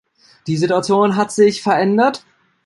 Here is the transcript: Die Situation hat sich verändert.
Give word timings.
Die 0.47 0.57
Situation 0.57 1.15
hat 1.15 1.31
sich 1.31 1.61
verändert. 1.61 2.25